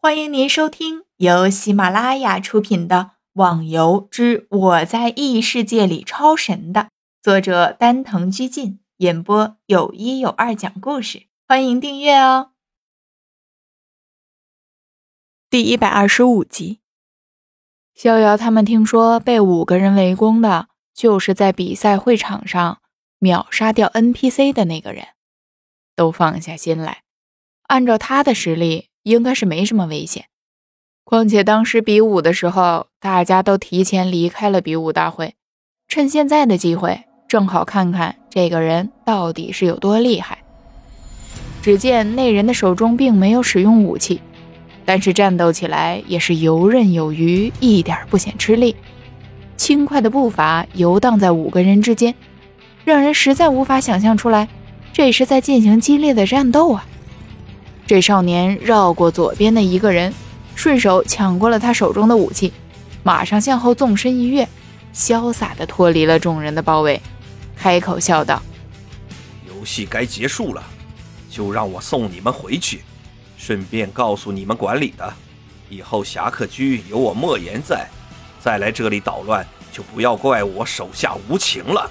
[0.00, 2.96] 欢迎您收听由喜马拉雅出品的
[3.32, 6.90] 《网游之我在异世界里超神》的
[7.20, 11.26] 作者丹藤居进演播，有一有二讲故事。
[11.48, 12.52] 欢迎订阅哦。
[15.50, 16.78] 第一百二十五集，
[17.92, 22.80] 逍遥他们听说被五个人围攻的，就是在比赛会场上
[23.18, 25.08] 秒杀掉 NPC 的那个人，
[25.96, 27.02] 都放下心来。
[27.64, 28.87] 按照他的实力。
[29.02, 30.26] 应该是没什么危险，
[31.04, 35.34] 况且当时比武的时候，大家都提前离开了比武大会，
[35.88, 40.38] 趁现在的机会，正好看看这个人到底是有多厉害。
[41.62, 44.20] 只见那人的手中并没有使用武器，
[44.84, 48.76] 但是战斗起来也是游刃有余，一点不显吃力，
[49.56, 52.14] 轻快的步伐游荡在五个人之间，
[52.84, 54.48] 让人实在无法想象出来，
[54.92, 56.86] 这是在进行激烈的战斗啊！
[57.88, 60.12] 这少年绕过左边的一个人，
[60.54, 62.52] 顺手抢过了他手中的武器，
[63.02, 64.46] 马上向后纵身一跃，
[64.94, 67.00] 潇洒地脱离了众人的包围，
[67.56, 68.42] 开口笑道
[69.48, 70.62] ：“游戏该结束了，
[71.30, 72.82] 就让我送你们回去，
[73.38, 75.10] 顺便告诉你们管理的，
[75.70, 77.88] 以后侠客居有我莫言在，
[78.38, 81.90] 再来这里捣乱，就不要怪我手下无情了。”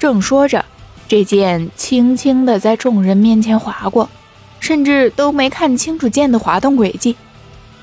[0.00, 0.64] 正说着，
[1.06, 4.10] 这剑轻轻地在众人面前划过。
[4.64, 7.14] 甚至都没看清楚剑的滑动轨迹，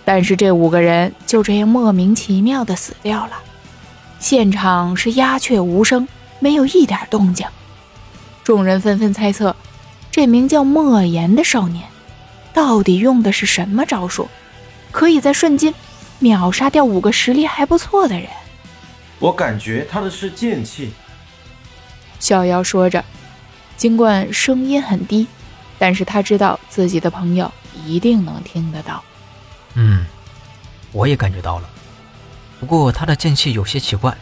[0.04, 3.34] 但是这五个人就这样莫名其妙的死掉了。
[4.20, 6.08] 现场是鸦雀无声，
[6.40, 7.46] 没有一点动静。
[8.44, 9.56] 众人纷纷猜测，
[10.10, 11.86] 这名叫莫言的少年，
[12.52, 14.28] 到底用的是什么招数，
[14.90, 15.72] 可以在瞬间
[16.18, 18.28] 秒杀掉五个实力还不错的人？
[19.20, 20.90] 我感觉他的是剑气。
[22.20, 23.06] 逍遥说着，
[23.78, 25.28] 尽管声音很低。
[25.82, 27.52] 但是他知道自己的朋友
[27.88, 29.04] 一定能听得到。
[29.74, 30.06] 嗯，
[30.92, 31.68] 我也感觉到了。
[32.60, 34.16] 不过他的剑气有些奇怪，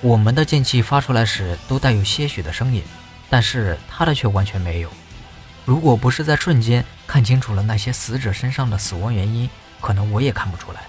[0.00, 2.82] 我们的剑气发出来时都带有些许的声音，
[3.28, 4.90] 但是他的却完全没有。
[5.64, 9.48] 如果不是在瞬间看清楚了那些死者身上的死亡原因，
[9.80, 10.80] 可能我也看不出来。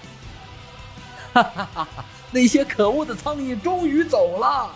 [1.32, 2.04] 哈哈哈哈！
[2.32, 4.68] 那些可恶的苍蝇终于走了。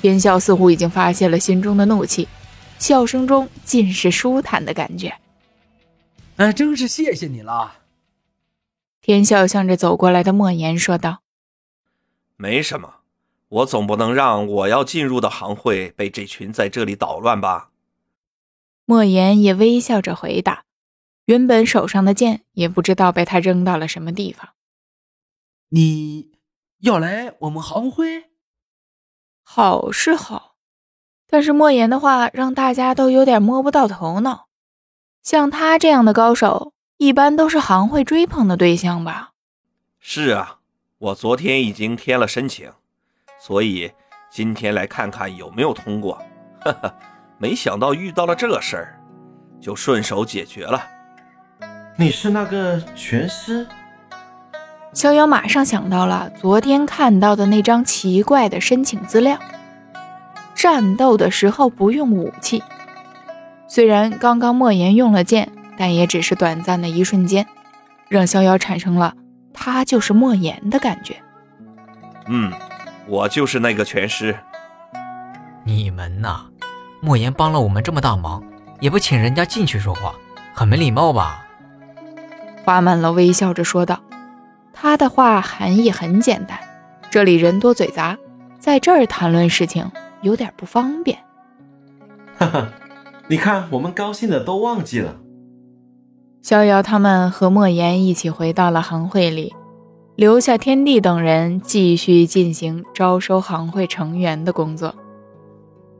[0.00, 2.28] 天笑似乎已经发泄了心中的怒气。
[2.78, 5.18] 笑声中尽是舒坦的感觉。
[6.36, 7.78] 哎，真是谢谢你了。
[9.00, 11.22] 天笑向着走过来的莫言说道
[12.36, 12.96] ：“没什么，
[13.48, 17.70] 我总不能让我要进入的行会被这群在这里捣乱吧？”
[18.84, 20.64] 莫言也微笑着回答，
[21.24, 24.50] 原本手上的剑也不知道被他扔到了什么地方。
[25.70, 26.30] 你
[26.78, 28.30] 要来我们行会？
[29.42, 30.47] 好是好。
[31.30, 34.46] 但是莫言的话让大家都有点摸不到头脑。
[35.22, 39.32] 像他这样的高手，一般都是行会追捧的对象吧？
[40.00, 40.58] 是啊，
[40.98, 42.70] 我昨天已经填了申请，
[43.38, 43.92] 所以
[44.30, 46.14] 今天来看看有没有通过。
[46.60, 46.94] 哈哈，
[47.36, 49.00] 没想到遇到了这事儿，
[49.60, 50.82] 就顺手解决了。
[51.96, 53.66] 你是那个拳师？
[54.94, 59.38] 逍遥马上想到了昨天看到的那张奇怪的申请资料。
[60.58, 62.64] 战斗的时候不用武器，
[63.68, 67.46] 虽然刚刚莫言用了剑，但也只是短暂的一瞬间，
[68.08, 69.14] 让逍遥产生了
[69.54, 71.14] 他就是莫言的感觉。
[72.26, 72.52] 嗯，
[73.06, 74.36] 我就是那个拳师。
[75.62, 76.46] 你们呐，
[77.00, 78.42] 莫言帮了我们这么大忙，
[78.80, 80.12] 也不请人家进去说话，
[80.52, 81.46] 很没礼貌吧？
[82.64, 84.00] 花满楼微笑着说道，
[84.72, 86.58] 他的话含义很简单，
[87.10, 88.18] 这里人多嘴杂，
[88.58, 89.88] 在这儿谈论事情。
[90.22, 91.18] 有点不方便，
[92.36, 92.68] 哈哈，
[93.28, 95.14] 你看我们高兴的都忘记了。
[96.42, 99.54] 逍遥他们和莫言一起回到了行会里，
[100.16, 104.94] 留下天地等人继续进行招收行会成员的工作。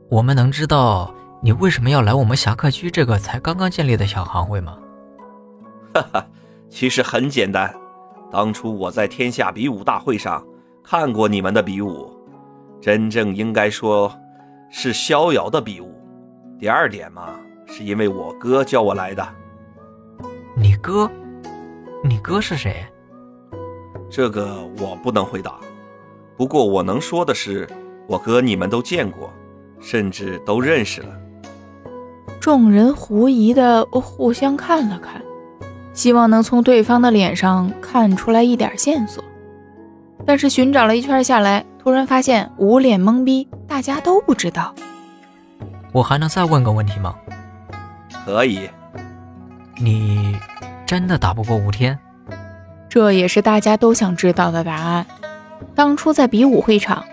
[0.09, 4.77] 我们能知道你为什么要来我们侠客居这个才刚刚建立的小行会吗？
[5.93, 6.25] 哈哈，
[6.69, 7.73] 其实很简单，
[8.31, 10.43] 当初我在天下比武大会上
[10.83, 12.18] 看过你们的比武。
[12.81, 14.09] 真正应该说，
[14.69, 15.93] 是逍遥的比武。
[16.57, 19.27] 第二点嘛，是因为我哥叫我来的。
[20.55, 21.09] 你哥？
[22.03, 22.85] 你哥是谁？
[24.09, 25.55] 这个我不能回答。
[26.37, 27.67] 不过我能说的是，
[28.07, 29.29] 我哥你们都见过，
[29.81, 31.09] 甚至都认识了。
[32.39, 35.21] 众人狐疑的互相看了看，
[35.93, 39.21] 希望能从对方的脸上看出来一点线索。
[40.25, 41.65] 但是寻找了一圈下来。
[41.89, 44.75] 突然发现捂脸懵逼，大家都不知道。
[45.91, 47.15] 我还能再问个问题吗？
[48.23, 48.69] 可以。
[49.81, 50.37] 你
[50.85, 51.97] 真的打不过吴天？
[52.87, 55.03] 这也是大家都想知道的答案。
[55.73, 57.03] 当初在比武会场，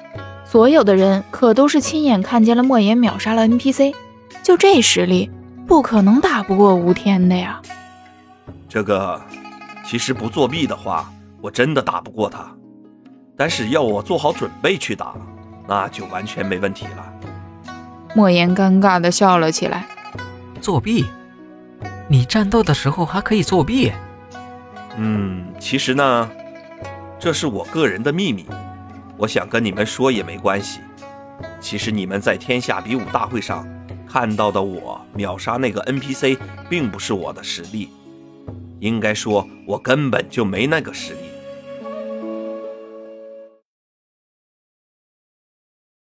[0.44, 3.94] 所有的人可都是亲眼看见了莫言秒杀了 NPC，
[4.43, 5.31] 就这实力，
[5.67, 7.62] 不可能打不过吴天的呀。
[8.69, 9.19] 这个，
[9.87, 12.55] 其实不作弊的话，我真的打不过他。
[13.37, 15.15] 但是要我做好准备去打，
[15.69, 17.12] 那就完全没问题了。
[18.15, 19.87] 莫言尴尬地笑了起来。
[20.61, 21.05] 作弊？
[22.09, 23.93] 你战斗的时候还可以作弊？
[24.97, 26.31] 嗯，其实呢，
[27.19, 28.47] 这是我个人的秘密，
[29.19, 30.81] 我想跟你们说也没关系。
[31.61, 33.67] 其实你们在天下比武大会上
[34.09, 36.38] 看到的我秒杀那个 NPC，
[36.71, 37.91] 并不是我的实力，
[38.81, 41.25] 应该说我根本就没那个实力。